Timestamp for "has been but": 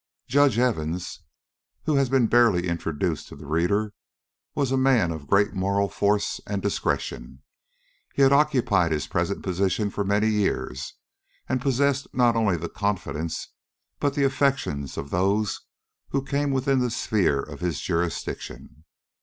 1.97-2.31